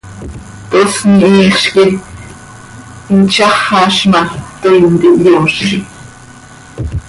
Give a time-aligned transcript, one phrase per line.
[0.69, 1.95] Tosni hiixz quih
[3.07, 4.21] hin tzaxaz ma,
[4.61, 5.77] toii ntihyoozi.